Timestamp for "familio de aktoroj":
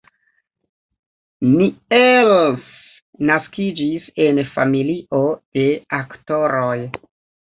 4.55-6.77